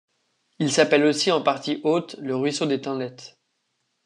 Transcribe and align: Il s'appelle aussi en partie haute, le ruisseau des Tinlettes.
Il 0.57 0.71
s'appelle 0.71 1.03
aussi 1.05 1.31
en 1.31 1.43
partie 1.43 1.79
haute, 1.83 2.15
le 2.21 2.35
ruisseau 2.35 2.65
des 2.65 2.81
Tinlettes. 2.81 3.37